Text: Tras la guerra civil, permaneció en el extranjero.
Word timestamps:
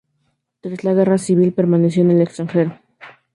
Tras 0.61 0.83
la 0.83 0.95
guerra 0.95 1.19
civil, 1.19 1.53
permaneció 1.53 2.01
en 2.01 2.09
el 2.09 2.21
extranjero. 2.23 2.79